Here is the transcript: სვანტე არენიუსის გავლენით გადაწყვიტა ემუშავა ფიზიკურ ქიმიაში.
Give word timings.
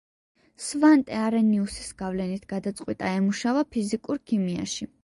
სვანტე 0.67 1.19
არენიუსის 1.25 1.91
გავლენით 2.01 2.49
გადაწყვიტა 2.55 3.13
ემუშავა 3.21 3.67
ფიზიკურ 3.77 4.27
ქიმიაში. 4.33 4.93